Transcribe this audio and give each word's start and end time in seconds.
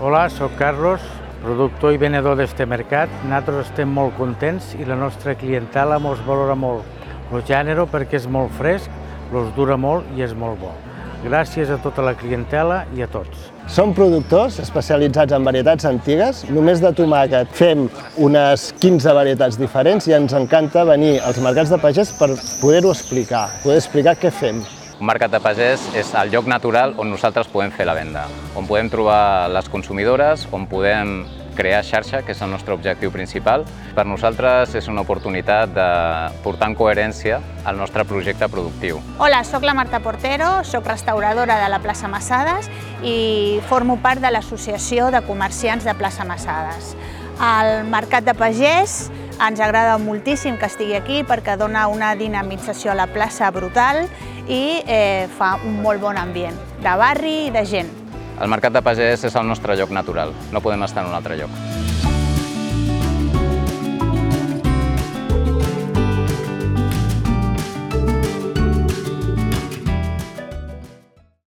Hola, 0.00 0.28
sóc 0.28 0.56
Carlos, 0.58 1.00
productor 1.44 1.94
i 1.94 2.00
venedor 2.02 2.34
d'este 2.40 2.66
mercat. 2.66 3.12
Nosaltres 3.22 3.68
estem 3.68 3.92
molt 3.94 4.16
contents 4.18 4.72
i 4.74 4.86
la 4.88 4.98
nostra 4.98 5.36
clientela 5.38 6.00
mos 6.02 6.18
valora 6.26 6.56
molt 6.58 6.82
el 7.30 7.46
gènere 7.46 7.86
perquè 7.86 8.18
és 8.18 8.26
molt 8.26 8.50
fresc, 8.58 8.90
los 9.30 9.54
dura 9.54 9.78
molt 9.78 10.10
i 10.18 10.26
és 10.26 10.34
molt 10.34 10.58
bo. 10.58 10.74
Gràcies 11.24 11.70
a 11.72 11.78
tota 11.80 12.02
la 12.04 12.12
clientela 12.20 12.82
i 12.92 13.00
a 13.00 13.06
tots. 13.08 13.46
Som 13.72 13.94
productors 13.96 14.58
especialitzats 14.60 15.32
en 15.32 15.46
varietats 15.46 15.86
antigues. 15.88 16.42
Només 16.52 16.82
de 16.84 16.90
tomàquet 16.92 17.48
fem 17.56 17.86
unes 18.20 18.66
15 18.82 19.14
varietats 19.16 19.56
diferents 19.56 20.04
i 20.10 20.12
ens 20.18 20.36
encanta 20.36 20.84
venir 20.84 21.14
als 21.24 21.40
mercats 21.40 21.72
de 21.72 21.78
pagès 21.80 22.12
per 22.18 22.28
poder-ho 22.60 22.92
explicar, 22.92 23.46
poder 23.62 23.78
explicar 23.80 24.18
què 24.20 24.28
fem. 24.28 24.60
Un 25.00 25.08
mercat 25.08 25.32
de 25.32 25.40
pagès 25.40 25.88
és 25.96 26.12
el 26.20 26.28
lloc 26.34 26.46
natural 26.50 26.92
on 27.00 27.08
nosaltres 27.10 27.48
podem 27.48 27.72
fer 27.72 27.88
la 27.88 27.96
venda, 27.96 28.28
on 28.54 28.68
podem 28.68 28.92
trobar 28.92 29.48
les 29.50 29.72
consumidores, 29.72 30.44
on 30.52 30.68
podem 30.68 31.22
crear 31.54 31.82
xarxa, 31.84 32.22
que 32.22 32.34
és 32.34 32.42
el 32.42 32.50
nostre 32.52 32.74
objectiu 32.74 33.12
principal. 33.14 33.64
Per 33.94 34.04
nosaltres 34.06 34.74
és 34.74 34.88
una 34.90 35.04
oportunitat 35.06 35.72
de 35.74 35.88
portar 36.44 36.68
en 36.72 36.76
coherència 36.78 37.40
el 37.64 37.80
nostre 37.80 38.04
projecte 38.04 38.48
productiu. 38.52 39.00
Hola, 39.18 39.42
sóc 39.46 39.64
la 39.64 39.74
Marta 39.74 40.00
Portero, 40.04 40.62
sóc 40.64 40.86
restauradora 40.90 41.58
de 41.62 41.72
la 41.72 41.80
plaça 41.80 42.10
Massades 42.10 42.70
i 43.02 43.60
formo 43.70 43.98
part 44.02 44.20
de 44.20 44.30
l'Associació 44.34 45.10
de 45.14 45.24
Comerciants 45.26 45.86
de 45.86 45.94
plaça 45.98 46.26
Massades. 46.28 46.94
El 47.34 47.88
Mercat 47.90 48.26
de 48.26 48.34
Pagès 48.38 49.08
ens 49.42 49.58
agrada 49.58 49.96
moltíssim 49.98 50.58
que 50.60 50.68
estigui 50.70 50.94
aquí 50.94 51.24
perquè 51.26 51.56
dona 51.58 51.88
una 51.90 52.14
dinamització 52.14 52.92
a 52.92 52.98
la 52.98 53.08
plaça 53.10 53.50
brutal 53.50 54.04
i 54.46 54.82
eh, 54.86 55.26
fa 55.38 55.56
un 55.64 55.80
molt 55.82 56.02
bon 56.04 56.20
ambient, 56.20 56.56
de 56.84 56.96
barri 57.00 57.36
i 57.48 57.52
de 57.54 57.64
gent. 57.66 58.03
El 58.42 58.50
Mercat 58.50 58.74
de 58.74 58.82
Pagès 58.82 59.22
és 59.28 59.36
el 59.38 59.46
nostre 59.46 59.76
lloc 59.78 59.94
natural, 59.94 60.34
no 60.50 60.62
podem 60.64 60.82
estar 60.88 61.04
en 61.04 61.12
un 61.12 61.20
altre 61.20 61.38
lloc. 61.38 61.93